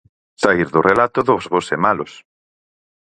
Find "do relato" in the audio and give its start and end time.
0.75-1.19